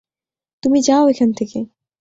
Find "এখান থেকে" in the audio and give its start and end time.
1.09-1.59